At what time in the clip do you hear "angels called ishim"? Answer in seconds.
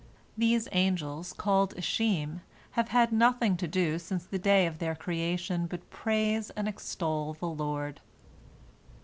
0.71-2.41